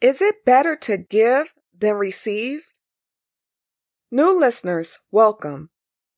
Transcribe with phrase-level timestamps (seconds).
[0.00, 2.72] Is it better to give than receive?
[4.10, 5.68] New listeners, welcome.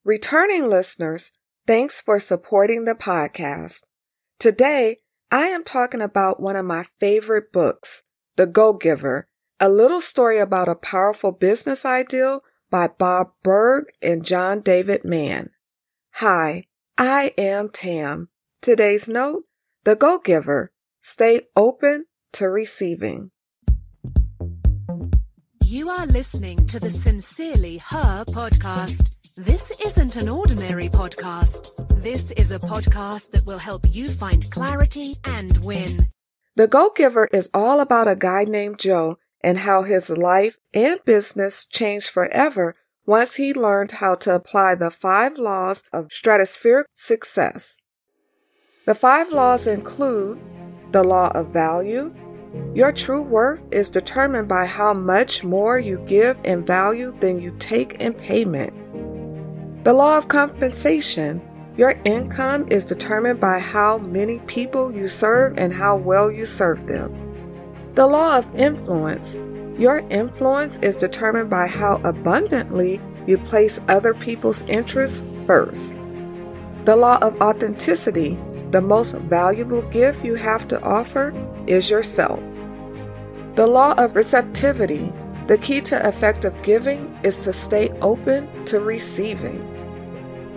[0.04, 1.32] Returning listeners,
[1.66, 3.82] thanks for supporting the podcast.
[4.38, 4.98] Today,
[5.32, 8.04] I am talking about one of my favorite books,
[8.36, 9.26] The Go Giver,
[9.58, 15.50] a little story about a powerful business ideal by Bob Burg and John David Mann.
[16.12, 18.28] Hi, I am Tam.
[18.60, 19.42] Today's note,
[19.82, 20.70] The Go Giver,
[21.00, 23.32] stay open to receiving.
[25.72, 29.34] You are listening to the Sincerely Her podcast.
[29.36, 32.02] This isn't an ordinary podcast.
[32.02, 36.08] This is a podcast that will help you find clarity and win.
[36.56, 41.02] The Go Giver is all about a guy named Joe and how his life and
[41.06, 42.76] business changed forever
[43.06, 47.80] once he learned how to apply the five laws of stratospheric success.
[48.84, 50.38] The five laws include
[50.90, 52.14] the law of value.
[52.74, 57.54] Your true worth is determined by how much more you give in value than you
[57.58, 58.72] take in payment.
[59.84, 61.40] The law of compensation.
[61.76, 66.86] Your income is determined by how many people you serve and how well you serve
[66.86, 67.10] them.
[67.94, 69.36] The law of influence.
[69.78, 75.96] Your influence is determined by how abundantly you place other people's interests first.
[76.84, 78.38] The law of authenticity.
[78.72, 81.32] The most valuable gift you have to offer
[81.66, 82.40] is yourself.
[83.54, 85.12] The law of receptivity.
[85.46, 89.60] The key to effective giving is to stay open to receiving.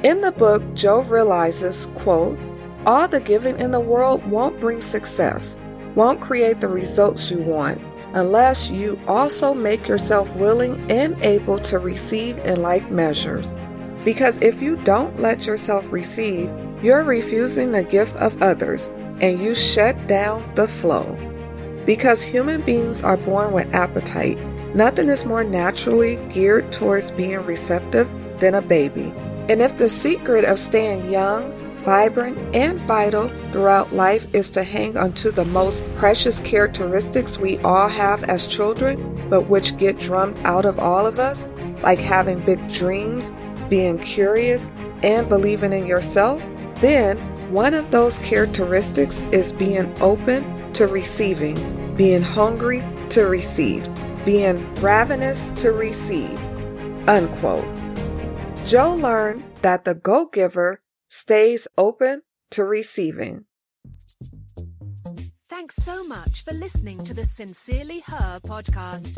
[0.03, 2.39] In the book, Joe realizes, quote,
[2.85, 5.57] all the giving in the world won't bring success
[5.95, 7.81] won't create the results you want
[8.13, 13.57] unless you also make yourself willing and able to receive in like measures.
[14.05, 16.49] Because if you don't let yourself receive,
[16.85, 21.17] you're refusing the gift of others and you shut down the flow.
[21.83, 24.37] Because human beings are born with appetite,
[24.75, 28.07] nothing is more naturally geared towards being receptive
[28.39, 29.11] than a baby.
[29.49, 31.51] And if the secret of staying young,
[31.83, 37.87] vibrant, and vital throughout life is to hang onto the most precious characteristics we all
[37.87, 41.47] have as children, but which get drummed out of all of us,
[41.81, 43.31] like having big dreams,
[43.69, 44.69] being curious,
[45.01, 46.41] and believing in yourself,
[46.81, 47.17] then
[47.51, 51.55] one of those characteristics is being open to receiving,
[51.95, 53.87] being hungry to receive,
[54.25, 56.37] being ravenous to receive.
[57.07, 57.65] Unquote.
[58.65, 63.45] Joe learned that the go giver stays open to receiving.
[65.49, 69.17] Thanks so much for listening to the Sincerely Her podcast.